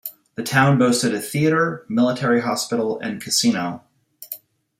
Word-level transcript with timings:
The 0.33 0.41
town 0.41 0.79
boasted 0.79 1.13
a 1.13 1.19
theater, 1.19 1.85
military 1.87 2.41
hospital, 2.41 2.99
and 3.01 3.21
casino. 3.21 3.83